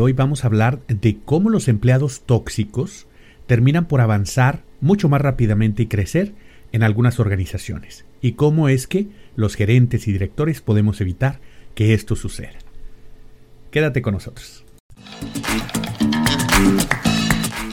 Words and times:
Hoy 0.00 0.14
vamos 0.14 0.42
a 0.42 0.46
hablar 0.46 0.80
de 0.88 1.18
cómo 1.22 1.50
los 1.50 1.68
empleados 1.68 2.22
tóxicos 2.24 3.06
terminan 3.46 3.84
por 3.84 4.00
avanzar 4.00 4.62
mucho 4.80 5.10
más 5.10 5.20
rápidamente 5.20 5.82
y 5.82 5.86
crecer 5.86 6.32
en 6.72 6.82
algunas 6.82 7.20
organizaciones 7.20 8.06
y 8.22 8.32
cómo 8.32 8.70
es 8.70 8.86
que 8.86 9.08
los 9.36 9.54
gerentes 9.54 10.08
y 10.08 10.12
directores 10.12 10.62
podemos 10.62 11.02
evitar 11.02 11.40
que 11.74 11.92
esto 11.92 12.16
suceda. 12.16 12.58
Quédate 13.70 14.00
con 14.00 14.14
nosotros. 14.14 14.64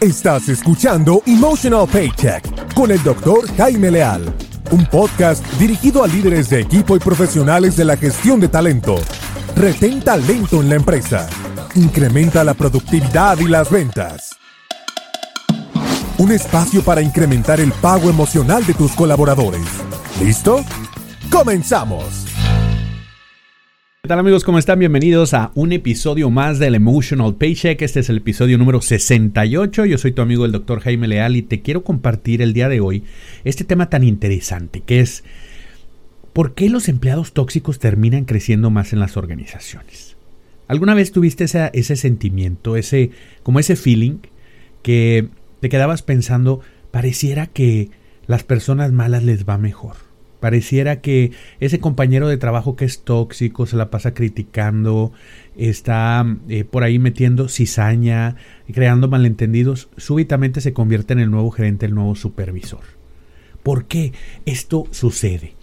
Estás 0.01 0.49
escuchando 0.49 1.23
Emotional 1.25 1.88
Paycheck 1.89 2.73
con 2.73 2.91
el 2.91 3.01
doctor 3.01 3.47
Jaime 3.55 3.91
Leal, 3.91 4.25
un 4.71 4.86
podcast 4.88 5.41
dirigido 5.54 6.04
a 6.04 6.07
líderes 6.07 6.49
de 6.49 6.59
equipo 6.59 6.97
y 6.97 6.99
profesionales 6.99 7.77
de 7.77 7.86
la 7.86 7.95
gestión 7.95 8.41
de 8.41 8.49
talento. 8.49 8.97
Retén 9.55 10.01
talento 10.01 10.61
en 10.61 10.67
la 10.67 10.75
empresa 10.75 11.29
incrementa 11.75 12.43
la 12.43 12.54
productividad 12.54 13.39
y 13.39 13.47
las 13.47 13.69
ventas. 13.69 14.36
Un 16.18 16.32
espacio 16.32 16.82
para 16.83 17.01
incrementar 17.01 17.59
el 17.59 17.71
pago 17.71 18.09
emocional 18.09 18.65
de 18.65 18.73
tus 18.73 18.92
colaboradores. 18.92 19.65
¿Listo? 20.21 20.65
¡Comenzamos! 21.32 22.25
¿Qué 24.01 24.07
tal 24.07 24.19
amigos? 24.19 24.43
¿Cómo 24.43 24.57
están? 24.57 24.79
Bienvenidos 24.79 25.33
a 25.33 25.51
un 25.55 25.71
episodio 25.71 26.29
más 26.29 26.57
del 26.57 26.75
Emotional 26.75 27.36
Paycheck. 27.36 27.81
Este 27.81 28.00
es 28.00 28.09
el 28.09 28.17
episodio 28.17 28.57
número 28.57 28.81
68. 28.81 29.86
Yo 29.86 29.97
soy 29.97 30.11
tu 30.11 30.21
amigo 30.21 30.45
el 30.45 30.51
doctor 30.51 30.79
Jaime 30.81 31.07
Leal 31.07 31.36
y 31.36 31.42
te 31.42 31.61
quiero 31.61 31.83
compartir 31.83 32.42
el 32.42 32.53
día 32.53 32.70
de 32.70 32.80
hoy 32.80 33.03
este 33.44 33.64
tema 33.64 33.89
tan 33.89 34.03
interesante 34.03 34.81
que 34.81 35.00
es 35.00 35.23
¿por 36.33 36.53
qué 36.53 36.70
los 36.70 36.89
empleados 36.89 37.33
tóxicos 37.33 37.80
terminan 37.80 38.25
creciendo 38.25 38.70
más 38.70 38.94
en 38.94 39.00
las 39.00 39.16
organizaciones? 39.16 40.19
¿Alguna 40.69 40.94
vez 40.94 41.11
tuviste 41.11 41.45
ese 41.45 41.95
sentimiento, 41.95 42.75
ese, 42.75 43.09
como 43.41 43.59
ese 43.59 43.75
feeling 43.75 44.19
que 44.83 45.28
te 45.61 45.67
quedabas 45.67 46.03
pensando, 46.03 46.62
pareciera 46.92 47.48
que 47.48 47.89
las 48.28 48.44
personas 48.44 48.92
malas 48.92 49.23
les 49.23 49.50
va 49.50 49.58
mejor? 49.58 49.95
Pareciera 50.40 51.02
que 51.02 51.31
ese 51.59 51.80
compañero 51.80 52.28
de 52.28 52.38
trabajo 52.38 52.75
que 52.75 52.86
es 52.86 53.02
tóxico, 53.02 53.66
se 53.66 53.78
la 53.78 53.90
pasa 53.90 54.14
criticando, 54.14 55.12
está 55.58 56.23
eh, 56.50 56.66
por 56.66 56.84
ahí 56.84 57.00
metiendo 57.00 57.50
cizaña, 57.50 58.36
creando 58.72 59.08
malentendidos, 59.08 59.90
súbitamente 59.97 60.62
se 60.62 60.72
convierte 60.72 61.14
en 61.14 61.20
el 61.20 61.31
nuevo 61.31 61.50
gerente, 61.50 61.88
el 61.88 61.95
nuevo 61.95 62.14
supervisor. 62.14 62.84
¿Por 63.64 63.86
qué 63.86 64.14
esto 64.45 64.86
sucede? 64.92 65.56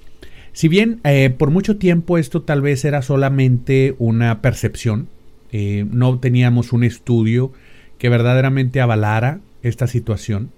Si 0.56 0.68
bien 0.68 1.00
eh, 1.04 1.28
por 1.28 1.50
mucho 1.50 1.76
tiempo 1.76 2.16
esto 2.16 2.40
tal 2.40 2.62
vez 2.62 2.86
era 2.86 3.02
solamente 3.02 3.94
una 3.98 4.40
percepción, 4.40 5.06
eh, 5.52 5.84
no 5.90 6.18
teníamos 6.18 6.72
un 6.72 6.82
estudio 6.82 7.52
que 7.98 8.08
verdaderamente 8.08 8.80
avalara 8.80 9.40
esta 9.62 9.86
situación, 9.86 10.52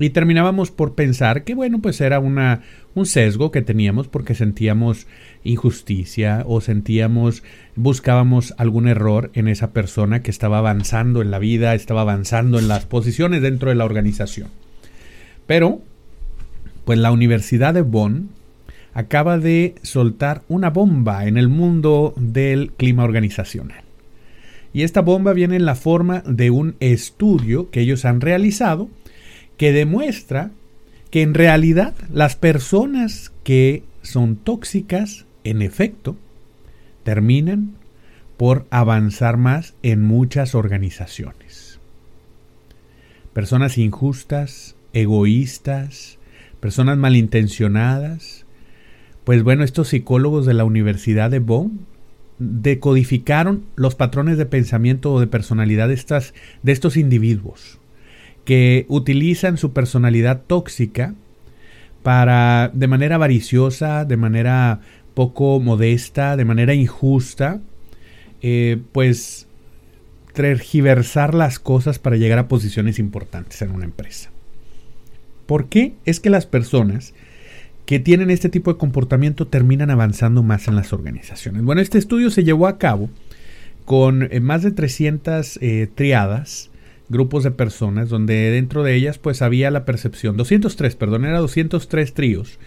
y 0.00 0.10
terminábamos 0.10 0.72
por 0.72 0.96
pensar 0.96 1.44
que 1.44 1.54
bueno, 1.54 1.80
pues 1.80 2.00
era 2.00 2.18
una, 2.18 2.62
un 2.96 3.06
sesgo 3.06 3.52
que 3.52 3.62
teníamos 3.62 4.08
porque 4.08 4.34
sentíamos 4.34 5.06
injusticia 5.44 6.42
o 6.48 6.60
sentíamos, 6.60 7.44
buscábamos 7.76 8.54
algún 8.58 8.88
error 8.88 9.30
en 9.34 9.46
esa 9.46 9.70
persona 9.70 10.20
que 10.22 10.32
estaba 10.32 10.58
avanzando 10.58 11.22
en 11.22 11.30
la 11.30 11.38
vida, 11.38 11.76
estaba 11.76 12.00
avanzando 12.00 12.58
en 12.58 12.66
las 12.66 12.86
posiciones 12.86 13.40
dentro 13.40 13.68
de 13.68 13.76
la 13.76 13.84
organización. 13.84 14.48
Pero, 15.46 15.80
pues 16.84 16.98
la 16.98 17.12
Universidad 17.12 17.72
de 17.72 17.82
Bonn 17.82 18.41
acaba 18.94 19.38
de 19.38 19.74
soltar 19.82 20.42
una 20.48 20.70
bomba 20.70 21.26
en 21.26 21.36
el 21.36 21.48
mundo 21.48 22.14
del 22.16 22.72
clima 22.72 23.04
organizacional. 23.04 23.84
Y 24.72 24.82
esta 24.82 25.02
bomba 25.02 25.32
viene 25.32 25.56
en 25.56 25.66
la 25.66 25.74
forma 25.74 26.22
de 26.26 26.50
un 26.50 26.76
estudio 26.80 27.70
que 27.70 27.80
ellos 27.80 28.04
han 28.04 28.20
realizado 28.20 28.88
que 29.56 29.72
demuestra 29.72 30.50
que 31.10 31.22
en 31.22 31.34
realidad 31.34 31.94
las 32.10 32.36
personas 32.36 33.32
que 33.44 33.84
son 34.02 34.36
tóxicas, 34.36 35.26
en 35.44 35.60
efecto, 35.60 36.16
terminan 37.04 37.74
por 38.36 38.66
avanzar 38.70 39.36
más 39.36 39.74
en 39.82 40.02
muchas 40.02 40.54
organizaciones. 40.54 41.78
Personas 43.34 43.78
injustas, 43.78 44.74
egoístas, 44.92 46.18
personas 46.60 46.96
malintencionadas, 46.98 48.46
pues 49.24 49.42
bueno, 49.42 49.64
estos 49.64 49.88
psicólogos 49.88 50.46
de 50.46 50.54
la 50.54 50.64
Universidad 50.64 51.30
de 51.30 51.38
Bonn 51.38 51.86
decodificaron 52.38 53.64
los 53.76 53.94
patrones 53.94 54.36
de 54.36 54.46
pensamiento 54.46 55.12
o 55.12 55.20
de 55.20 55.26
personalidad 55.26 55.88
de, 55.88 55.94
estas, 55.94 56.34
estos 56.64 56.96
individuos 56.96 57.78
que 58.44 58.86
utilizan 58.88 59.56
su 59.58 59.72
personalidad 59.72 60.42
tóxica 60.46 61.14
para, 62.02 62.70
de 62.74 62.88
manera 62.88 63.14
avariciosa, 63.14 64.04
de 64.04 64.16
manera 64.16 64.80
poco 65.14 65.60
modesta, 65.60 66.36
de 66.36 66.44
manera 66.44 66.74
injusta, 66.74 67.60
eh, 68.40 68.78
pues 68.90 69.46
tergiversar 70.32 71.34
las 71.34 71.58
cosas 71.58 71.98
para 71.98 72.16
llegar 72.16 72.38
a 72.38 72.48
posiciones 72.48 72.98
importantes 72.98 73.62
en 73.62 73.70
una 73.70 73.84
empresa. 73.84 74.30
¿Por 75.46 75.68
qué 75.68 75.94
es 76.04 76.18
que 76.18 76.30
las 76.30 76.46
personas 76.46 77.14
que 77.86 77.98
tienen 77.98 78.30
este 78.30 78.48
tipo 78.48 78.72
de 78.72 78.78
comportamiento 78.78 79.46
terminan 79.46 79.90
avanzando 79.90 80.42
más 80.42 80.68
en 80.68 80.76
las 80.76 80.92
organizaciones. 80.92 81.62
Bueno, 81.62 81.80
este 81.80 81.98
estudio 81.98 82.30
se 82.30 82.44
llevó 82.44 82.66
a 82.66 82.78
cabo 82.78 83.10
con 83.84 84.28
eh, 84.30 84.40
más 84.40 84.62
de 84.62 84.70
300 84.70 85.58
eh, 85.60 85.88
triadas, 85.94 86.70
grupos 87.08 87.44
de 87.44 87.50
personas, 87.50 88.08
donde 88.08 88.50
dentro 88.50 88.82
de 88.82 88.94
ellas 88.94 89.18
pues 89.18 89.42
había 89.42 89.70
la 89.70 89.84
percepción, 89.84 90.36
203, 90.36 90.96
perdón, 90.96 91.24
era 91.24 91.38
203 91.38 92.14
tríos, 92.14 92.58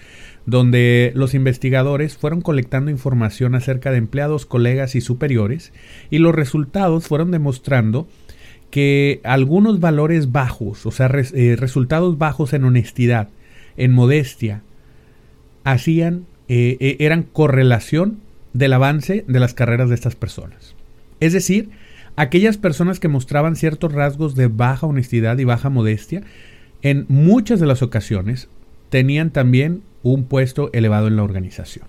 donde 0.45 1.11
los 1.15 1.33
investigadores 1.33 2.17
fueron 2.17 2.41
colectando 2.41 2.91
información 2.91 3.55
acerca 3.55 3.91
de 3.91 3.97
empleados, 3.97 4.45
colegas 4.45 4.95
y 4.95 5.01
superiores, 5.01 5.73
y 6.11 6.19
los 6.19 6.35
resultados 6.35 7.07
fueron 7.07 7.31
demostrando 7.31 8.07
que 8.69 9.21
algunos 9.23 9.79
valores 9.79 10.31
bajos, 10.31 10.85
o 10.85 10.91
sea, 10.91 11.09
eh, 11.33 11.55
resultados 11.57 12.17
bajos 12.17 12.53
en 12.53 12.65
honestidad, 12.65 13.29
en 13.77 13.93
modestia, 13.93 14.61
hacían, 15.65 16.25
eh, 16.47 16.77
eh, 16.79 16.95
eran 16.99 17.23
correlación 17.23 18.19
del 18.53 18.71
avance 18.71 19.25
de 19.27 19.39
las 19.41 19.53
carreras 19.53 19.89
de 19.89 19.95
estas 19.95 20.15
personas. 20.15 20.75
Es 21.19 21.33
decir, 21.33 21.71
aquellas 22.15 22.57
personas 22.57 23.01
que 23.01 23.09
mostraban 23.09 23.57
ciertos 23.57 23.91
rasgos 23.91 24.35
de 24.35 24.47
baja 24.47 24.87
honestidad 24.87 25.37
y 25.37 25.43
baja 25.43 25.69
modestia, 25.69 26.21
en 26.81 27.05
muchas 27.09 27.59
de 27.59 27.65
las 27.65 27.81
ocasiones 27.81 28.47
tenían 28.89 29.31
también 29.31 29.81
un 30.03 30.25
puesto 30.25 30.69
elevado 30.71 31.07
en 31.07 31.17
la 31.17 31.23
organización. 31.23 31.87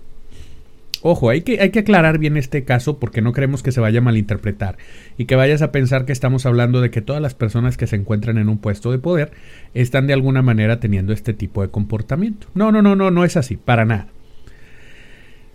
Ojo, 1.09 1.29
hay 1.29 1.39
que, 1.39 1.61
hay 1.61 1.69
que 1.69 1.79
aclarar 1.79 2.17
bien 2.17 2.35
este 2.35 2.65
caso 2.65 2.99
porque 2.99 3.21
no 3.21 3.31
queremos 3.31 3.63
que 3.63 3.71
se 3.71 3.79
vaya 3.79 3.99
a 3.99 4.03
malinterpretar 4.03 4.77
y 5.17 5.23
que 5.23 5.37
vayas 5.37 5.61
a 5.61 5.71
pensar 5.71 6.03
que 6.03 6.11
estamos 6.11 6.45
hablando 6.45 6.81
de 6.81 6.91
que 6.91 7.01
todas 7.01 7.21
las 7.21 7.33
personas 7.33 7.77
que 7.77 7.87
se 7.87 7.95
encuentran 7.95 8.37
en 8.37 8.49
un 8.49 8.57
puesto 8.57 8.91
de 8.91 8.99
poder 8.99 9.31
están 9.73 10.05
de 10.05 10.11
alguna 10.11 10.41
manera 10.41 10.81
teniendo 10.81 11.13
este 11.13 11.33
tipo 11.33 11.61
de 11.61 11.69
comportamiento. 11.69 12.47
No, 12.55 12.73
no, 12.73 12.81
no, 12.81 12.97
no, 12.97 13.09
no 13.09 13.23
es 13.23 13.37
así, 13.37 13.55
para 13.55 13.85
nada. 13.85 14.07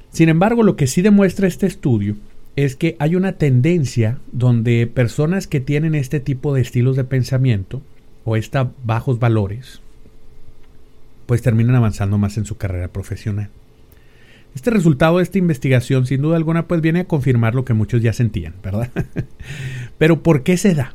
Sin 0.09 0.31
embargo, 0.31 0.63
lo 0.63 0.75
que 0.75 0.87
sí 0.87 1.03
demuestra 1.03 1.47
este 1.47 1.67
estudio 1.67 2.17
es 2.57 2.75
que 2.75 2.97
hay 2.99 3.15
una 3.15 3.33
tendencia 3.33 4.21
donde 4.33 4.87
personas 4.87 5.49
que 5.49 5.61
tienen 5.61 5.95
este 5.95 6.19
tipo 6.19 6.55
de 6.55 6.63
estilos 6.63 6.97
de 6.97 7.05
pensamiento 7.05 7.83
o 8.25 8.37
estos 8.37 8.69
bajos 8.85 9.19
valores, 9.19 9.83
pues 11.27 11.43
terminan 11.43 11.77
avanzando 11.77 12.17
más 12.17 12.39
en 12.39 12.47
su 12.47 12.57
carrera 12.57 12.89
profesional. 12.89 13.51
Este 14.55 14.71
resultado 14.71 15.17
de 15.17 15.23
esta 15.23 15.39
investigación, 15.39 16.07
sin 16.07 16.23
duda 16.23 16.37
alguna, 16.37 16.69
pues 16.69 16.81
viene 16.81 17.01
a 17.01 17.05
confirmar 17.05 17.55
lo 17.55 17.65
que 17.65 17.75
muchos 17.75 18.03
ya 18.03 18.13
sentían, 18.13 18.55
¿verdad? 18.63 18.91
Pero 19.99 20.23
¿por 20.23 20.43
qué 20.43 20.57
se 20.57 20.75
da? 20.75 20.95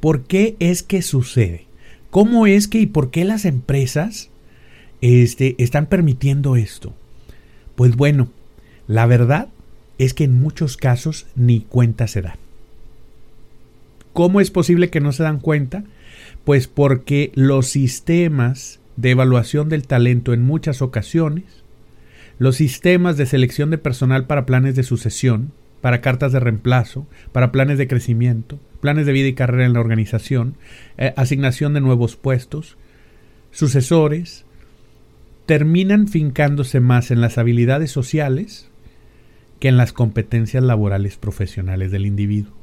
¿Por 0.00 0.22
qué 0.22 0.56
es 0.60 0.82
que 0.82 1.02
sucede? 1.02 1.66
¿Cómo 2.10 2.46
es 2.46 2.68
que 2.68 2.78
y 2.78 2.86
por 2.86 3.10
qué 3.10 3.24
las 3.24 3.44
empresas 3.44 4.30
este, 5.00 5.56
están 5.58 5.86
permitiendo 5.86 6.56
esto? 6.56 6.94
Pues 7.74 7.96
bueno, 7.96 8.28
la 8.86 9.06
verdad 9.06 9.48
es 9.98 10.14
que 10.14 10.24
en 10.24 10.40
muchos 10.40 10.76
casos 10.76 11.26
ni 11.34 11.60
cuenta 11.60 12.06
se 12.06 12.22
da. 12.22 12.36
¿Cómo 14.12 14.40
es 14.40 14.50
posible 14.50 14.90
que 14.90 15.00
no 15.00 15.12
se 15.12 15.22
dan 15.22 15.40
cuenta? 15.40 15.84
Pues 16.44 16.68
porque 16.68 17.32
los 17.34 17.66
sistemas 17.66 18.80
de 18.96 19.10
evaluación 19.10 19.68
del 19.68 19.86
talento 19.86 20.34
en 20.34 20.42
muchas 20.42 20.82
ocasiones 20.82 21.61
los 22.42 22.56
sistemas 22.56 23.16
de 23.16 23.26
selección 23.26 23.70
de 23.70 23.78
personal 23.78 24.26
para 24.26 24.46
planes 24.46 24.74
de 24.74 24.82
sucesión, 24.82 25.52
para 25.80 26.00
cartas 26.00 26.32
de 26.32 26.40
reemplazo, 26.40 27.06
para 27.30 27.52
planes 27.52 27.78
de 27.78 27.86
crecimiento, 27.86 28.58
planes 28.80 29.06
de 29.06 29.12
vida 29.12 29.28
y 29.28 29.34
carrera 29.34 29.64
en 29.64 29.74
la 29.74 29.78
organización, 29.78 30.56
eh, 30.98 31.14
asignación 31.16 31.72
de 31.72 31.80
nuevos 31.80 32.16
puestos, 32.16 32.76
sucesores, 33.52 34.44
terminan 35.46 36.08
fincándose 36.08 36.80
más 36.80 37.12
en 37.12 37.20
las 37.20 37.38
habilidades 37.38 37.92
sociales 37.92 38.68
que 39.60 39.68
en 39.68 39.76
las 39.76 39.92
competencias 39.92 40.64
laborales 40.64 41.18
profesionales 41.18 41.92
del 41.92 42.06
individuo. 42.06 42.54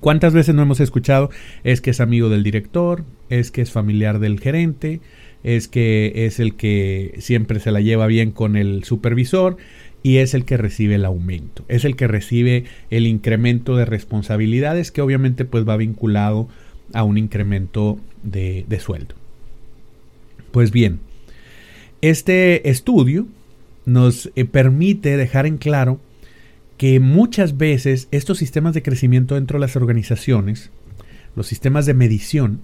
¿Cuántas 0.00 0.34
veces 0.34 0.56
no 0.56 0.62
hemos 0.62 0.80
escuchado? 0.80 1.30
Es 1.62 1.80
que 1.80 1.90
es 1.90 2.00
amigo 2.00 2.28
del 2.30 2.42
director, 2.42 3.04
es 3.28 3.52
que 3.52 3.62
es 3.62 3.70
familiar 3.70 4.18
del 4.18 4.40
gerente, 4.40 5.00
es 5.44 5.68
que 5.68 6.26
es 6.26 6.40
el 6.40 6.56
que 6.56 7.14
siempre 7.18 7.60
se 7.60 7.70
la 7.70 7.80
lleva 7.80 8.06
bien 8.06 8.32
con 8.32 8.56
el 8.56 8.82
supervisor 8.84 9.56
y 10.02 10.16
es 10.16 10.34
el 10.34 10.44
que 10.44 10.56
recibe 10.56 10.96
el 10.96 11.04
aumento, 11.04 11.64
es 11.68 11.84
el 11.84 11.96
que 11.96 12.08
recibe 12.08 12.64
el 12.90 13.06
incremento 13.06 13.76
de 13.76 13.84
responsabilidades 13.84 14.90
que 14.90 15.02
obviamente 15.02 15.44
pues 15.44 15.66
va 15.66 15.76
vinculado 15.76 16.48
a 16.92 17.04
un 17.04 17.18
incremento 17.18 17.98
de, 18.22 18.64
de 18.68 18.80
sueldo. 18.80 19.14
Pues 20.50 20.70
bien, 20.70 21.00
este 22.00 22.68
estudio 22.68 23.26
nos 23.86 24.30
eh, 24.34 24.44
permite 24.44 25.16
dejar 25.16 25.46
en 25.46 25.58
claro 25.58 26.00
que 26.76 27.00
muchas 27.00 27.56
veces 27.56 28.08
estos 28.10 28.38
sistemas 28.38 28.74
de 28.74 28.82
crecimiento 28.82 29.34
dentro 29.36 29.58
de 29.58 29.66
las 29.66 29.76
organizaciones, 29.76 30.70
los 31.36 31.46
sistemas 31.46 31.86
de 31.86 31.94
medición, 31.94 32.60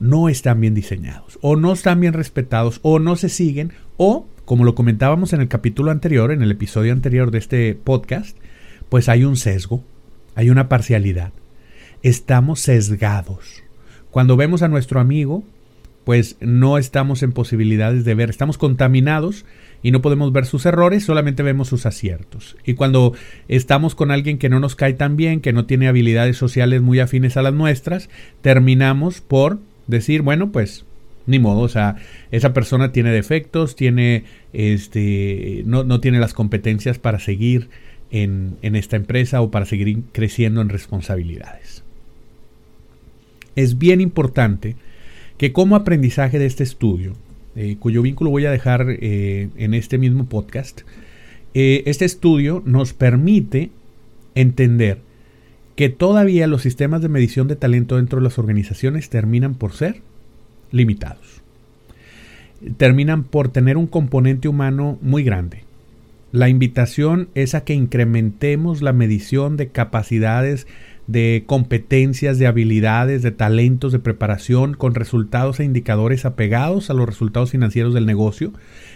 no 0.00 0.28
están 0.28 0.60
bien 0.60 0.74
diseñados, 0.74 1.38
o 1.42 1.54
no 1.56 1.72
están 1.72 2.00
bien 2.00 2.14
respetados, 2.14 2.80
o 2.82 2.98
no 2.98 3.16
se 3.16 3.28
siguen, 3.28 3.72
o, 3.96 4.26
como 4.44 4.64
lo 4.64 4.74
comentábamos 4.74 5.32
en 5.32 5.42
el 5.42 5.48
capítulo 5.48 5.90
anterior, 5.90 6.32
en 6.32 6.42
el 6.42 6.50
episodio 6.50 6.92
anterior 6.92 7.30
de 7.30 7.38
este 7.38 7.74
podcast, 7.74 8.36
pues 8.88 9.08
hay 9.08 9.24
un 9.24 9.36
sesgo, 9.36 9.84
hay 10.34 10.50
una 10.50 10.68
parcialidad. 10.68 11.32
Estamos 12.02 12.60
sesgados. 12.60 13.62
Cuando 14.10 14.36
vemos 14.36 14.62
a 14.62 14.68
nuestro 14.68 15.00
amigo, 15.00 15.44
pues 16.04 16.36
no 16.40 16.78
estamos 16.78 17.22
en 17.22 17.32
posibilidades 17.32 18.04
de 18.04 18.14
ver, 18.14 18.30
estamos 18.30 18.58
contaminados 18.58 19.44
y 19.82 19.90
no 19.90 20.00
podemos 20.00 20.32
ver 20.32 20.46
sus 20.46 20.66
errores, 20.66 21.04
solamente 21.04 21.42
vemos 21.42 21.68
sus 21.68 21.84
aciertos. 21.86 22.56
Y 22.64 22.74
cuando 22.74 23.14
estamos 23.48 23.94
con 23.94 24.10
alguien 24.10 24.38
que 24.38 24.48
no 24.48 24.60
nos 24.60 24.76
cae 24.76 24.94
tan 24.94 25.16
bien, 25.16 25.40
que 25.40 25.52
no 25.52 25.66
tiene 25.66 25.88
habilidades 25.88 26.38
sociales 26.38 26.80
muy 26.80 27.00
afines 27.00 27.36
a 27.36 27.42
las 27.42 27.54
nuestras, 27.54 28.08
terminamos 28.40 29.20
por 29.20 29.60
decir, 29.86 30.22
bueno, 30.22 30.52
pues 30.52 30.84
ni 31.26 31.38
modo, 31.38 31.60
o 31.60 31.68
sea, 31.68 31.96
esa 32.30 32.52
persona 32.52 32.92
tiene 32.92 33.10
defectos, 33.10 33.76
tiene 33.76 34.24
este 34.52 35.62
no, 35.66 35.84
no 35.84 36.00
tiene 36.00 36.18
las 36.18 36.34
competencias 36.34 36.98
para 36.98 37.18
seguir 37.18 37.68
en, 38.10 38.56
en 38.62 38.74
esta 38.74 38.96
empresa 38.96 39.40
o 39.40 39.50
para 39.50 39.66
seguir 39.66 40.02
creciendo 40.12 40.60
en 40.60 40.68
responsabilidades. 40.68 41.84
Es 43.56 43.78
bien 43.78 44.00
importante 44.00 44.76
que 45.36 45.52
como 45.52 45.76
aprendizaje 45.76 46.38
de 46.38 46.46
este 46.46 46.64
estudio, 46.64 47.14
eh, 47.56 47.76
cuyo 47.78 48.02
vínculo 48.02 48.30
voy 48.30 48.46
a 48.46 48.50
dejar 48.50 48.86
eh, 48.88 49.48
en 49.56 49.74
este 49.74 49.98
mismo 49.98 50.26
podcast, 50.26 50.82
eh, 51.54 51.82
este 51.86 52.04
estudio 52.04 52.62
nos 52.64 52.92
permite 52.92 53.70
entender 54.34 54.98
que 55.80 55.88
todavía 55.88 56.46
los 56.46 56.60
sistemas 56.60 57.00
de 57.00 57.08
medición 57.08 57.48
de 57.48 57.56
talento 57.56 57.96
dentro 57.96 58.18
de 58.18 58.24
las 58.24 58.38
organizaciones 58.38 59.08
terminan 59.08 59.54
por 59.54 59.72
ser 59.72 60.02
limitados. 60.72 61.40
Terminan 62.76 63.24
por 63.24 63.48
tener 63.48 63.78
un 63.78 63.86
componente 63.86 64.46
humano 64.46 64.98
muy 65.00 65.24
grande. 65.24 65.64
La 66.32 66.50
invitación 66.50 67.30
es 67.34 67.54
a 67.54 67.64
que 67.64 67.72
incrementemos 67.72 68.82
la 68.82 68.92
medición 68.92 69.56
de 69.56 69.68
capacidades 69.68 70.66
de 71.06 71.44
competencias, 71.46 72.38
de 72.38 72.46
habilidades, 72.46 73.22
de 73.22 73.30
talentos, 73.30 73.90
de 73.90 74.00
preparación, 74.00 74.74
con 74.74 74.94
resultados 74.94 75.60
e 75.60 75.64
indicadores 75.64 76.26
apegados 76.26 76.90
a 76.90 76.92
los 76.92 77.06
resultados 77.06 77.52
financieros 77.52 77.94
del 77.94 78.04
negocio, 78.04 78.52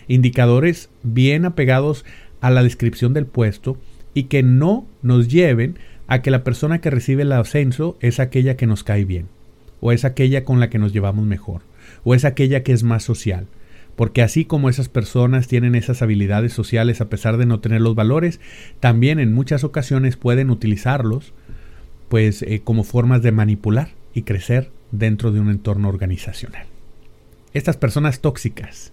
indicadores 0.06 0.90
bien 1.02 1.46
apegados 1.46 2.04
a 2.42 2.50
la 2.50 2.62
descripción 2.62 3.14
del 3.14 3.24
puesto 3.24 3.78
y 4.12 4.24
que 4.24 4.42
no 4.42 4.86
nos 5.00 5.28
lleven 5.28 5.76
a 5.76 5.93
que 6.22 6.30
la 6.30 6.44
persona 6.44 6.80
que 6.80 6.90
recibe 6.90 7.22
el 7.22 7.32
ascenso 7.32 7.96
es 8.00 8.20
aquella 8.20 8.56
que 8.56 8.66
nos 8.66 8.84
cae 8.84 9.04
bien, 9.04 9.28
o 9.80 9.92
es 9.92 10.04
aquella 10.04 10.44
con 10.44 10.60
la 10.60 10.70
que 10.70 10.78
nos 10.78 10.92
llevamos 10.92 11.26
mejor, 11.26 11.62
o 12.04 12.14
es 12.14 12.24
aquella 12.24 12.62
que 12.62 12.72
es 12.72 12.82
más 12.82 13.02
social. 13.02 13.46
Porque 13.96 14.22
así 14.22 14.44
como 14.44 14.68
esas 14.68 14.88
personas 14.88 15.46
tienen 15.46 15.76
esas 15.76 16.02
habilidades 16.02 16.52
sociales 16.52 17.00
a 17.00 17.08
pesar 17.08 17.36
de 17.36 17.46
no 17.46 17.60
tener 17.60 17.80
los 17.80 17.94
valores, 17.94 18.40
también 18.80 19.20
en 19.20 19.32
muchas 19.32 19.62
ocasiones 19.62 20.16
pueden 20.16 20.50
utilizarlos 20.50 21.32
pues 22.08 22.42
eh, 22.42 22.60
como 22.62 22.84
formas 22.84 23.22
de 23.22 23.32
manipular 23.32 23.90
y 24.12 24.22
crecer 24.22 24.70
dentro 24.90 25.32
de 25.32 25.40
un 25.40 25.50
entorno 25.50 25.88
organizacional. 25.88 26.66
Estas 27.52 27.76
personas 27.76 28.20
tóxicas, 28.20 28.92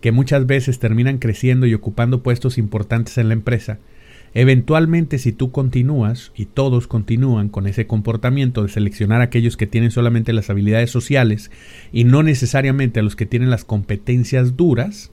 que 0.00 0.12
muchas 0.12 0.46
veces 0.46 0.78
terminan 0.78 1.18
creciendo 1.18 1.66
y 1.66 1.74
ocupando 1.74 2.22
puestos 2.22 2.58
importantes 2.58 3.18
en 3.18 3.28
la 3.28 3.34
empresa, 3.34 3.78
eventualmente 4.38 5.18
si 5.18 5.32
tú 5.32 5.50
continúas 5.50 6.30
y 6.36 6.44
todos 6.44 6.86
continúan 6.86 7.48
con 7.48 7.66
ese 7.66 7.88
comportamiento 7.88 8.62
de 8.62 8.68
seleccionar 8.68 9.20
a 9.20 9.24
aquellos 9.24 9.56
que 9.56 9.66
tienen 9.66 9.90
solamente 9.90 10.32
las 10.32 10.48
habilidades 10.48 10.92
sociales 10.92 11.50
y 11.90 12.04
no 12.04 12.22
necesariamente 12.22 13.00
a 13.00 13.02
los 13.02 13.16
que 13.16 13.26
tienen 13.26 13.50
las 13.50 13.64
competencias 13.64 14.56
duras, 14.56 15.10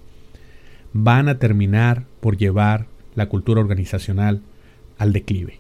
van 0.93 1.27
a 1.27 1.39
terminar 1.39 2.05
por 2.19 2.37
llevar 2.37 2.85
la 3.15 3.27
cultura 3.27 3.61
organizacional 3.61 4.43
al 4.99 5.11
declive. 5.11 5.59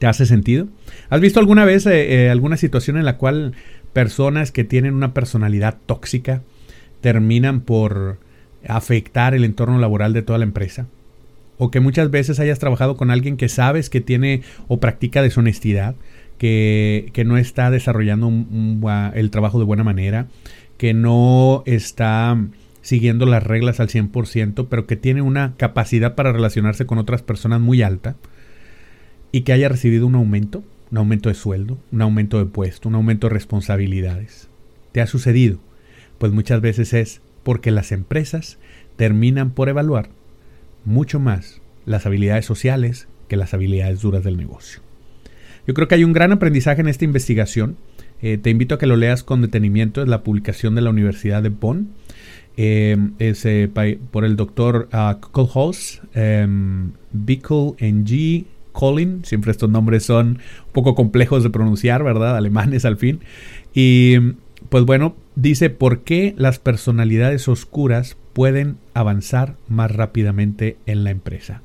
¿Te 0.00 0.08
hace 0.08 0.26
sentido? 0.26 0.66
¿Has 1.10 1.20
visto 1.20 1.38
alguna 1.38 1.64
vez 1.64 1.86
eh, 1.86 2.24
eh, 2.24 2.30
alguna 2.30 2.56
situación 2.56 2.96
en 2.96 3.04
la 3.04 3.18
cual 3.18 3.52
personas 3.92 4.50
que 4.50 4.64
tienen 4.64 4.94
una 4.94 5.14
personalidad 5.14 5.78
tóxica 5.86 6.42
terminan 7.00 7.60
por 7.60 8.18
afectar 8.66 9.32
el 9.32 9.44
entorno 9.44 9.78
laboral 9.78 10.12
de 10.12 10.22
toda 10.22 10.40
la 10.40 10.44
empresa? 10.44 10.88
O 11.58 11.70
que 11.70 11.80
muchas 11.80 12.10
veces 12.10 12.40
hayas 12.40 12.58
trabajado 12.58 12.96
con 12.96 13.10
alguien 13.10 13.36
que 13.36 13.48
sabes 13.48 13.90
que 13.90 14.00
tiene 14.00 14.42
o 14.68 14.80
practica 14.80 15.22
deshonestidad, 15.22 15.94
que, 16.38 17.10
que 17.12 17.24
no 17.24 17.36
está 17.36 17.70
desarrollando 17.70 18.30
el 19.14 19.30
trabajo 19.30 19.58
de 19.58 19.64
buena 19.64 19.84
manera, 19.84 20.26
que 20.78 20.94
no 20.94 21.62
está 21.66 22.36
siguiendo 22.82 23.24
las 23.24 23.42
reglas 23.42 23.80
al 23.80 23.88
100%, 23.88 24.66
pero 24.68 24.86
que 24.86 24.96
tiene 24.96 25.22
una 25.22 25.54
capacidad 25.56 26.14
para 26.14 26.32
relacionarse 26.32 26.84
con 26.84 26.98
otras 26.98 27.22
personas 27.22 27.60
muy 27.60 27.82
alta 27.82 28.16
y 29.32 29.40
que 29.40 29.52
haya 29.52 29.68
recibido 29.68 30.06
un 30.06 30.14
aumento, 30.16 30.62
un 30.90 30.98
aumento 30.98 31.28
de 31.28 31.34
sueldo, 31.34 31.78
un 31.92 32.02
aumento 32.02 32.38
de 32.38 32.44
puesto, 32.44 32.88
un 32.88 32.94
aumento 32.94 33.28
de 33.28 33.34
responsabilidades. 33.34 34.48
¿Te 34.92 35.00
ha 35.00 35.06
sucedido? 35.06 35.58
Pues 36.18 36.32
muchas 36.32 36.60
veces 36.60 36.92
es 36.92 37.20
porque 37.42 37.70
las 37.70 37.90
empresas 37.90 38.58
terminan 38.96 39.50
por 39.50 39.68
evaluar 39.68 40.10
mucho 40.84 41.20
más 41.20 41.60
las 41.86 42.06
habilidades 42.06 42.46
sociales 42.46 43.08
que 43.28 43.36
las 43.36 43.54
habilidades 43.54 44.00
duras 44.00 44.24
del 44.24 44.36
negocio. 44.36 44.80
Yo 45.66 45.74
creo 45.74 45.88
que 45.88 45.94
hay 45.94 46.04
un 46.04 46.12
gran 46.12 46.32
aprendizaje 46.32 46.80
en 46.80 46.88
esta 46.88 47.04
investigación. 47.04 47.76
Eh, 48.20 48.38
te 48.38 48.50
invito 48.50 48.74
a 48.74 48.78
que 48.78 48.86
lo 48.86 48.96
leas 48.96 49.22
con 49.22 49.42
detenimiento. 49.42 50.02
Es 50.02 50.08
la 50.08 50.22
publicación 50.22 50.74
de 50.74 50.82
la 50.82 50.90
Universidad 50.90 51.42
de 51.42 51.48
Bonn. 51.48 51.88
Eh, 52.56 52.96
es 53.18 53.44
eh, 53.46 53.68
por 54.10 54.24
el 54.24 54.36
doctor 54.36 54.88
uh, 54.92 55.20
Kohlhaus, 55.20 56.00
um, 56.14 56.92
N.G. 57.12 58.44
Colin. 58.72 59.24
Siempre 59.24 59.50
estos 59.50 59.70
nombres 59.70 60.04
son 60.04 60.26
un 60.66 60.72
poco 60.72 60.94
complejos 60.94 61.42
de 61.42 61.50
pronunciar, 61.50 62.04
¿verdad? 62.04 62.36
Alemanes 62.36 62.84
al 62.84 62.96
fin. 62.96 63.20
Y 63.74 64.16
pues 64.68 64.84
bueno, 64.84 65.16
dice 65.36 65.70
por 65.70 66.00
qué 66.00 66.34
las 66.36 66.58
personalidades 66.58 67.48
oscuras 67.48 68.16
pueden 68.32 68.76
avanzar 68.94 69.56
más 69.68 69.90
rápidamente 69.90 70.76
en 70.86 71.04
la 71.04 71.10
empresa. 71.10 71.62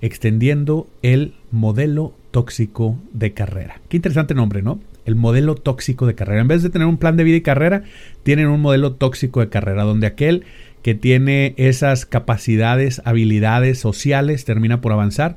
Extendiendo 0.00 0.88
el 1.02 1.34
modelo 1.50 2.14
tóxico 2.30 2.96
de 3.12 3.32
carrera. 3.32 3.80
Qué 3.88 3.96
interesante 3.96 4.34
nombre, 4.34 4.62
¿no? 4.62 4.80
El 5.04 5.14
modelo 5.14 5.56
tóxico 5.56 6.06
de 6.06 6.14
carrera. 6.14 6.40
En 6.40 6.48
vez 6.48 6.62
de 6.62 6.70
tener 6.70 6.86
un 6.86 6.98
plan 6.98 7.16
de 7.16 7.24
vida 7.24 7.36
y 7.36 7.42
carrera, 7.42 7.82
tienen 8.22 8.48
un 8.48 8.60
modelo 8.60 8.92
tóxico 8.92 9.40
de 9.40 9.48
carrera, 9.48 9.82
donde 9.82 10.06
aquel 10.06 10.44
que 10.82 10.94
tiene 10.94 11.54
esas 11.56 12.06
capacidades, 12.06 13.02
habilidades 13.04 13.78
sociales, 13.78 14.44
termina 14.44 14.80
por 14.80 14.92
avanzar 14.92 15.36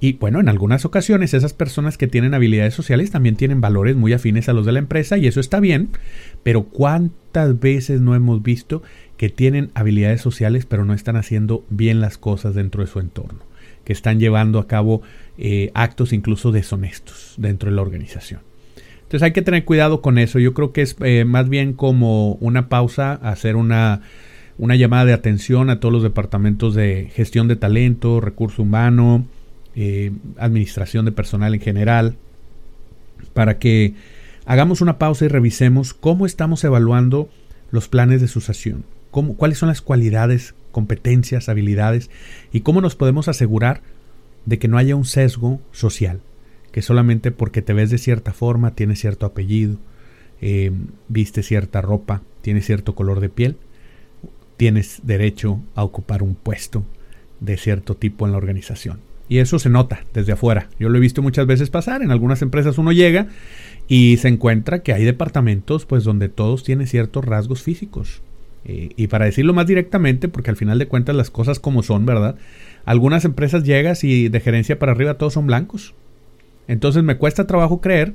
y 0.00 0.14
bueno, 0.14 0.40
en 0.40 0.48
algunas 0.48 0.86
ocasiones 0.86 1.34
esas 1.34 1.52
personas 1.52 1.98
que 1.98 2.06
tienen 2.06 2.32
habilidades 2.32 2.72
sociales 2.72 3.10
también 3.10 3.36
tienen 3.36 3.60
valores 3.60 3.96
muy 3.96 4.14
afines 4.14 4.48
a 4.48 4.54
los 4.54 4.64
de 4.64 4.72
la 4.72 4.78
empresa 4.78 5.18
y 5.18 5.26
eso 5.26 5.40
está 5.40 5.60
bien, 5.60 5.90
pero 6.42 6.62
¿cuántas 6.64 7.60
veces 7.60 8.00
no 8.00 8.14
hemos 8.14 8.42
visto 8.42 8.82
que 9.18 9.28
tienen 9.28 9.70
habilidades 9.74 10.22
sociales 10.22 10.64
pero 10.64 10.86
no 10.86 10.94
están 10.94 11.16
haciendo 11.16 11.64
bien 11.68 12.00
las 12.00 12.16
cosas 12.16 12.54
dentro 12.54 12.82
de 12.82 12.90
su 12.90 12.98
entorno? 12.98 13.40
Que 13.84 13.92
están 13.92 14.18
llevando 14.18 14.58
a 14.58 14.66
cabo 14.66 15.02
eh, 15.36 15.70
actos 15.74 16.14
incluso 16.14 16.50
deshonestos 16.50 17.34
dentro 17.36 17.68
de 17.68 17.76
la 17.76 17.82
organización. 17.82 18.40
Entonces 19.02 19.22
hay 19.22 19.32
que 19.32 19.42
tener 19.42 19.66
cuidado 19.66 20.00
con 20.00 20.16
eso. 20.16 20.38
Yo 20.38 20.54
creo 20.54 20.72
que 20.72 20.80
es 20.80 20.96
eh, 21.00 21.26
más 21.26 21.50
bien 21.50 21.74
como 21.74 22.34
una 22.34 22.70
pausa, 22.70 23.14
hacer 23.14 23.56
una, 23.56 24.00
una 24.56 24.76
llamada 24.76 25.04
de 25.04 25.12
atención 25.12 25.68
a 25.68 25.78
todos 25.78 25.92
los 25.92 26.02
departamentos 26.02 26.74
de 26.74 27.10
gestión 27.12 27.48
de 27.48 27.56
talento, 27.56 28.20
recurso 28.20 28.62
humano, 28.62 29.26
eh, 29.82 30.12
administración 30.36 31.06
de 31.06 31.12
personal 31.12 31.54
en 31.54 31.60
general, 31.62 32.16
para 33.32 33.58
que 33.58 33.94
hagamos 34.44 34.82
una 34.82 34.98
pausa 34.98 35.24
y 35.24 35.28
revisemos 35.28 35.94
cómo 35.94 36.26
estamos 36.26 36.62
evaluando 36.64 37.30
los 37.70 37.88
planes 37.88 38.20
de 38.20 38.28
sucesión, 38.28 38.84
cuáles 39.10 39.56
son 39.56 39.70
las 39.70 39.80
cualidades, 39.80 40.54
competencias, 40.70 41.48
habilidades 41.48 42.10
y 42.52 42.60
cómo 42.60 42.82
nos 42.82 42.94
podemos 42.94 43.28
asegurar 43.28 43.80
de 44.44 44.58
que 44.58 44.68
no 44.68 44.76
haya 44.76 44.96
un 44.96 45.06
sesgo 45.06 45.62
social, 45.72 46.20
que 46.72 46.82
solamente 46.82 47.30
porque 47.30 47.62
te 47.62 47.72
ves 47.72 47.88
de 47.88 47.96
cierta 47.96 48.34
forma, 48.34 48.74
tienes 48.74 49.00
cierto 49.00 49.24
apellido, 49.24 49.78
eh, 50.42 50.72
viste 51.08 51.42
cierta 51.42 51.80
ropa, 51.80 52.20
tienes 52.42 52.66
cierto 52.66 52.94
color 52.94 53.20
de 53.20 53.30
piel, 53.30 53.56
tienes 54.58 55.00
derecho 55.04 55.58
a 55.74 55.84
ocupar 55.84 56.22
un 56.22 56.34
puesto 56.34 56.84
de 57.40 57.56
cierto 57.56 57.96
tipo 57.96 58.26
en 58.26 58.32
la 58.32 58.36
organización. 58.36 59.00
Y 59.30 59.38
eso 59.38 59.60
se 59.60 59.70
nota 59.70 60.00
desde 60.12 60.32
afuera. 60.32 60.68
Yo 60.80 60.88
lo 60.88 60.98
he 60.98 61.00
visto 61.00 61.22
muchas 61.22 61.46
veces 61.46 61.70
pasar. 61.70 62.02
En 62.02 62.10
algunas 62.10 62.42
empresas 62.42 62.78
uno 62.78 62.90
llega 62.90 63.28
y 63.86 64.16
se 64.16 64.26
encuentra 64.26 64.82
que 64.82 64.92
hay 64.92 65.04
departamentos 65.04 65.86
pues 65.86 66.02
donde 66.02 66.28
todos 66.28 66.64
tienen 66.64 66.88
ciertos 66.88 67.24
rasgos 67.24 67.62
físicos. 67.62 68.22
Eh, 68.64 68.90
y 68.96 69.06
para 69.06 69.26
decirlo 69.26 69.54
más 69.54 69.68
directamente, 69.68 70.26
porque 70.26 70.50
al 70.50 70.56
final 70.56 70.80
de 70.80 70.88
cuentas 70.88 71.14
las 71.14 71.30
cosas 71.30 71.60
como 71.60 71.84
son, 71.84 72.06
¿verdad? 72.06 72.34
Algunas 72.84 73.24
empresas 73.24 73.62
llegas 73.62 74.02
y 74.02 74.28
de 74.28 74.40
gerencia 74.40 74.80
para 74.80 74.92
arriba 74.92 75.14
todos 75.14 75.34
son 75.34 75.46
blancos. 75.46 75.94
Entonces 76.66 77.04
me 77.04 77.16
cuesta 77.16 77.46
trabajo 77.46 77.80
creer 77.80 78.14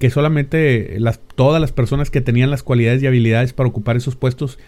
que 0.00 0.10
solamente 0.10 0.98
las, 0.98 1.20
todas 1.36 1.60
las 1.60 1.70
personas 1.70 2.10
que 2.10 2.20
tenían 2.20 2.50
las 2.50 2.64
cualidades 2.64 3.00
y 3.00 3.06
habilidades 3.06 3.52
para 3.52 3.68
ocupar 3.68 3.96
esos 3.96 4.16
puestos 4.16 4.58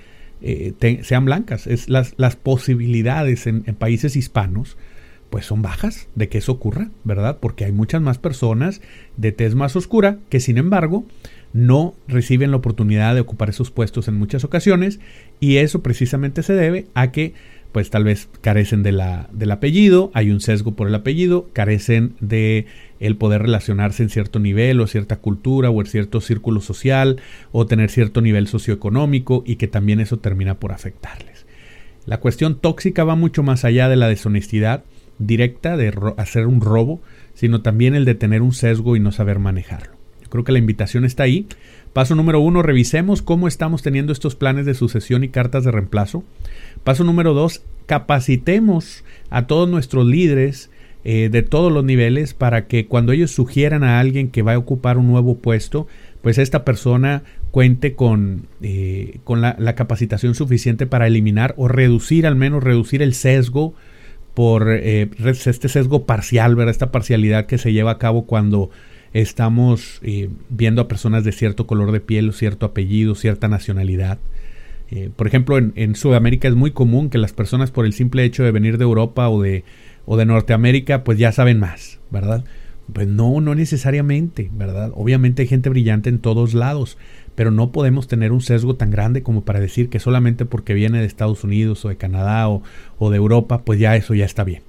eh, 0.40 0.73
sean 1.02 1.25
blancas. 1.25 1.66
Es 1.66 1.88
las, 1.88 2.14
las 2.16 2.37
posibilidades 2.37 3.49
en, 3.49 3.64
en, 3.66 3.75
países 3.75 4.14
hispanos 4.14 4.76
pues 5.30 5.46
son 5.46 5.62
bajas 5.62 6.08
de 6.16 6.28
que 6.28 6.38
eso 6.38 6.52
ocurra, 6.52 6.90
¿verdad? 7.04 7.38
Porque 7.40 7.64
hay 7.64 7.72
muchas 7.72 8.02
más 8.02 8.18
personas 8.18 8.82
de 9.16 9.32
tez 9.32 9.54
más 9.54 9.76
oscura 9.76 10.18
que 10.28 10.40
sin 10.40 10.58
embargo 10.58 11.06
no 11.52 11.94
reciben 12.08 12.50
la 12.50 12.58
oportunidad 12.58 13.14
de 13.14 13.20
ocupar 13.20 13.49
esos 13.49 13.70
puestos 13.70 14.08
en 14.08 14.16
muchas 14.16 14.44
ocasiones 14.44 15.00
y 15.38 15.56
eso 15.56 15.82
precisamente 15.82 16.42
se 16.42 16.54
debe 16.54 16.87
a 16.94 17.12
que 17.12 17.34
pues 17.72 17.90
tal 17.90 18.02
vez 18.02 18.28
carecen 18.40 18.82
de 18.82 18.90
la, 18.90 19.28
del 19.32 19.52
apellido, 19.52 20.10
hay 20.12 20.32
un 20.32 20.40
sesgo 20.40 20.75
por 20.75 20.88
el 20.88 20.94
apellido, 20.94 21.49
carecen 21.52 22.14
de 22.20 22.66
el 22.99 23.16
poder 23.16 23.42
relacionarse 23.42 24.02
en 24.02 24.08
cierto 24.08 24.40
nivel 24.40 24.80
o 24.80 24.88
cierta 24.88 25.16
cultura 25.16 25.70
o 25.70 25.80
en 25.80 25.87
cierto 25.87 26.20
círculo 26.20 26.60
social 26.60 27.20
o 27.52 27.66
tener 27.66 27.90
cierto 27.90 28.20
nivel 28.20 28.49
socioeconómico 28.49 29.44
y 29.46 29.56
que 29.56 29.68
también 29.68 30.00
eso 30.00 30.18
termina 30.18 30.58
por 30.58 30.72
afectarles. 30.72 31.46
La 32.06 32.18
cuestión 32.18 32.58
tóxica 32.58 33.04
va 33.04 33.14
mucho 33.14 33.44
más 33.44 33.64
allá 33.64 33.88
de 33.88 33.96
la 33.96 34.08
deshonestidad 34.08 34.82
directa 35.21 35.77
de 35.77 35.93
hacer 36.17 36.47
un 36.47 36.61
robo, 36.61 37.00
sino 37.35 37.62
también 37.62 37.95
el 37.95 38.05
de 38.05 38.17
tener 38.17 38.43
un 38.43 38.53
sesgo 38.53 38.97
y 38.97 39.00
no 39.00 39.12
saber 39.12 39.39
manejarlo. 39.39 39.93
Yo 40.23 40.29
creo 40.31 40.45
que 40.45 40.53
la 40.53 40.59
invitación 40.59 41.05
está 41.05 41.23
ahí. 41.23 41.47
Paso 41.93 42.15
número 42.15 42.41
uno, 42.41 42.62
revisemos 42.62 43.23
cómo 43.23 43.47
estamos 43.47 43.83
teniendo 43.83 44.12
estos 44.12 44.35
planes 44.35 44.67
de 44.67 44.75
sucesión 44.75 45.23
y 45.23 45.29
cartas 45.29 45.65
de 45.65 45.71
reemplazo. 45.71 46.25
Paso 46.83 47.05
número 47.05 47.35
dos, 47.35 47.62
capacitemos 47.87 49.05
a 49.29 49.47
todos 49.47 49.69
nuestros 49.69 50.07
líderes 50.07 50.71
eh, 51.05 51.29
de 51.31 51.43
todos 51.43 51.73
los 51.73 51.85
niveles 51.85 52.35
para 52.35 52.67
que 52.67 52.87
cuando 52.87 53.12
ellos 53.12 53.31
sugieran 53.31 53.85
a 53.85 54.00
alguien 54.00 54.29
que 54.29 54.43
va 54.43 54.55
a 54.55 54.59
ocupar 54.59 54.99
un 54.99 55.09
nuevo 55.09 55.39
puesto, 55.39 55.87
pues 56.23 56.39
esta 56.39 56.65
persona 56.65 57.23
cuente 57.50 57.95
con, 57.95 58.47
eh, 58.62 59.19
con 59.25 59.41
la, 59.41 59.57
la, 59.59 59.75
capacitación 59.75 60.35
suficiente 60.35 60.87
para 60.87 61.07
eliminar 61.07 61.55
o 61.57 61.69
reducir, 61.69 62.27
al 62.27 62.37
menos 62.37 62.62
reducir 62.62 63.03
el 63.03 63.15
sesgo 63.15 63.75
por 64.34 64.70
eh, 64.70 65.10
este 65.25 65.68
sesgo 65.68 66.06
parcial, 66.06 66.56
¿verdad? 66.56 66.70
Esta 66.70 66.92
parcialidad 66.92 67.46
que 67.46 67.58
se 67.58 67.72
lleva 67.72 67.92
a 67.92 67.99
cabo 67.99 68.26
cuando 68.26 68.70
estamos 69.12 70.00
viendo 70.49 70.82
a 70.82 70.88
personas 70.88 71.25
de 71.25 71.32
cierto 71.32 71.66
color 71.66 71.90
de 71.90 72.00
piel, 72.00 72.32
cierto 72.32 72.66
apellido, 72.66 73.16
cierta 73.16 73.49
nacionalidad. 73.49 74.18
Eh, 74.90 75.10
por 75.14 75.26
ejemplo, 75.26 75.56
en, 75.56 75.94
Sudamérica 75.94 76.49
es 76.49 76.54
muy 76.54 76.72
común 76.72 77.10
que 77.10 77.18
las 77.18 77.32
personas 77.32 77.70
por 77.70 77.87
el 77.87 77.92
simple 77.92 78.25
hecho 78.25 78.42
de 78.42 78.50
venir 78.50 78.76
de 78.76 78.84
Europa 78.84 79.28
o 79.28 79.40
de, 79.40 79.64
o 80.04 80.16
de 80.16 80.26
Norteamérica, 80.26 81.04
pues 81.04 81.16
ya 81.18 81.30
saben 81.30 81.60
más, 81.60 82.00
¿verdad? 82.10 82.44
Pues 82.92 83.06
no, 83.06 83.40
no 83.40 83.54
necesariamente, 83.54 84.50
¿verdad? 84.52 84.90
Obviamente 84.94 85.42
hay 85.42 85.49
gente 85.49 85.68
brillante 85.68 86.08
en 86.08 86.18
todos 86.18 86.54
lados, 86.54 86.99
pero 87.40 87.50
no 87.50 87.73
podemos 87.73 88.06
tener 88.06 88.32
un 88.32 88.42
sesgo 88.42 88.75
tan 88.75 88.90
grande 88.90 89.23
como 89.23 89.44
para 89.44 89.61
decir 89.61 89.88
que 89.88 89.99
solamente 89.99 90.44
porque 90.44 90.75
viene 90.75 90.99
de 91.00 91.06
Estados 91.06 91.42
Unidos 91.42 91.82
o 91.87 91.88
de 91.88 91.97
Canadá 91.97 92.50
o, 92.50 92.62
o 92.99 93.09
de 93.09 93.16
Europa, 93.16 93.62
pues 93.64 93.80
ya 93.80 93.97
eso 93.97 94.12
ya 94.12 94.26
está 94.26 94.44
bien, 94.44 94.61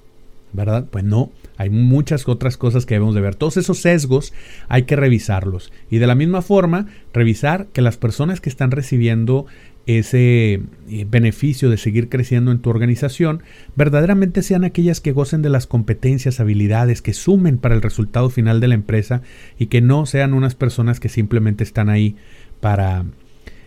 ¿verdad? 0.53 0.85
Pues 0.89 1.03
no, 1.03 1.31
hay 1.57 1.69
muchas 1.69 2.25
otras 2.29 2.55
cosas 2.55 2.85
que 2.85 2.93
debemos 2.93 3.13
de 3.13 3.19
ver. 3.19 3.35
Todos 3.35 3.57
esos 3.57 3.79
sesgos 3.79 4.31
hay 4.69 4.83
que 4.83 4.95
revisarlos. 4.95 5.73
Y 5.89 5.97
de 5.97 6.07
la 6.07 6.15
misma 6.15 6.41
forma, 6.41 6.87
revisar 7.13 7.67
que 7.73 7.81
las 7.81 7.97
personas 7.97 8.39
que 8.39 8.47
están 8.47 8.71
recibiendo 8.71 9.47
ese 9.85 10.61
eh, 10.89 11.05
beneficio 11.09 11.69
de 11.69 11.77
seguir 11.77 12.07
creciendo 12.07 12.51
en 12.51 12.59
tu 12.59 12.69
organización, 12.69 13.43
verdaderamente 13.75 14.43
sean 14.43 14.63
aquellas 14.63 15.01
que 15.01 15.11
gocen 15.11 15.41
de 15.41 15.49
las 15.49 15.67
competencias, 15.67 16.39
habilidades, 16.39 17.01
que 17.01 17.13
sumen 17.13 17.57
para 17.57 17.75
el 17.75 17.81
resultado 17.81 18.29
final 18.29 18.61
de 18.61 18.69
la 18.69 18.75
empresa 18.75 19.23
y 19.59 19.65
que 19.65 19.81
no 19.81 20.05
sean 20.05 20.33
unas 20.33 20.55
personas 20.55 21.01
que 21.01 21.09
simplemente 21.09 21.65
están 21.65 21.89
ahí 21.89 22.15
para 22.61 23.03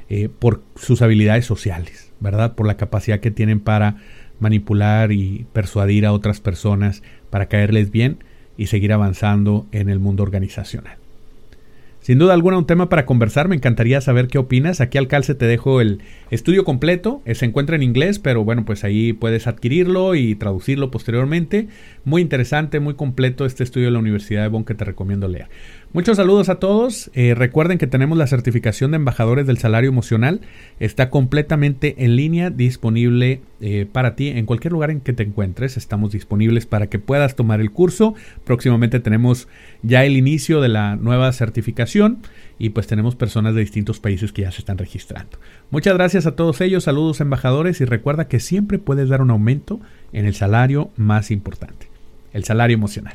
eh, 0.09 0.29
por 0.39 0.63
sus 0.77 1.03
habilidades 1.03 1.45
sociales, 1.45 2.13
¿verdad? 2.21 2.55
Por 2.55 2.67
la 2.67 2.77
capacidad 2.77 3.21
que 3.21 3.31
tienen 3.31 3.61
para 3.61 3.97
manipular 4.41 5.13
y 5.13 5.47
persuadir 5.53 6.07
a 6.07 6.13
otras 6.13 6.41
personas 6.41 7.03
para 7.31 7.47
caerles 7.47 7.91
bien 7.91 8.19
y 8.57 8.67
seguir 8.67 8.93
avanzando 8.93 9.67
en 9.73 9.89
el 9.89 9.99
mundo 9.99 10.23
organizacional. 10.23 10.99
Sin 12.05 12.19
duda 12.19 12.35
alguna 12.35 12.59
un 12.59 12.67
tema 12.67 12.91
para 12.91 13.07
conversar, 13.07 13.49
me 13.49 13.57
encantaría 13.57 13.99
saber 14.03 14.29
qué 14.29 14.37
opinas. 14.37 14.83
Aquí 14.83 14.99
al 14.99 15.09
calce 15.09 15.35
te 15.35 15.47
dejo 15.47 15.81
el 15.81 16.03
estudio 16.31 16.63
completo, 16.63 17.23
eh, 17.25 17.35
se 17.35 17.47
encuentra 17.47 17.77
en 17.77 17.83
inglés, 17.83 18.19
pero 18.19 18.45
bueno, 18.45 18.67
pues 18.67 18.85
ahí 18.85 19.15
puedes 19.15 19.47
adquirirlo 19.47 20.15
y 20.15 20.35
traducirlo 20.35 20.91
posteriormente. 20.91 21.69
Muy 22.05 22.21
interesante, 22.21 22.79
muy 22.79 22.93
completo 22.93 23.47
este 23.47 23.65
estudio 23.65 23.87
de 23.87 23.93
la 23.93 24.01
Universidad 24.01 24.43
de 24.43 24.49
Bonn 24.49 24.67
que 24.67 24.75
te 24.75 24.85
recomiendo 24.85 25.29
leer. 25.29 25.47
Muchos 25.95 26.17
saludos 26.17 26.49
a 26.49 26.57
todos. 26.57 27.09
Eh, 27.15 27.37
recuerden 27.37 27.79
que 27.79 27.87
tenemos 27.87 28.19
la 28.19 28.27
certificación 28.27 28.91
de 28.91 28.97
embajadores 28.97 29.47
del 29.47 29.59
salario 29.59 29.91
emocional. 29.91 30.41
Está 30.81 31.09
completamente 31.09 31.95
en 32.05 32.17
línea, 32.17 32.51
disponible 32.51 33.43
eh, 33.61 33.87
para 33.91 34.17
ti 34.17 34.27
en 34.27 34.45
cualquier 34.45 34.73
lugar 34.73 34.91
en 34.91 35.01
que 35.01 35.13
te 35.13 35.23
encuentres. 35.23 35.77
Estamos 35.77 36.11
disponibles 36.11 36.67
para 36.67 36.89
que 36.89 36.99
puedas 36.99 37.37
tomar 37.37 37.61
el 37.61 37.71
curso. 37.71 38.17
Próximamente 38.43 38.99
tenemos 38.99 39.47
ya 39.83 40.05
el 40.05 40.17
inicio 40.17 40.61
de 40.61 40.69
la 40.69 40.97
nueva 40.97 41.33
certificación 41.33 42.19
y 42.59 42.71
pues 42.71 42.89
tenemos 42.89 43.15
personas 43.15 43.55
de 43.55 43.61
distintos 43.61 44.01
países 44.01 44.33
que 44.33 44.43
ya 44.43 44.51
se 44.51 44.63
están 44.63 44.79
registrando. 44.79 45.39
Muchas 45.71 45.95
gracias 45.95 46.27
a 46.27 46.35
todos 46.35 46.61
ellos. 46.61 46.83
Saludos 46.83 47.21
embajadores 47.21 47.81
y 47.81 47.85
recuerda 47.85 48.27
que 48.27 48.41
siempre 48.41 48.81
puedes 48.81 49.09
dar 49.09 49.23
un 49.23 49.31
aumento 49.31 49.79
en 50.13 50.27
el 50.27 50.35
salario 50.35 50.91
más 50.97 51.31
importante, 51.31 51.87
el 52.33 52.43
salario 52.43 52.75
emocional. 52.75 53.15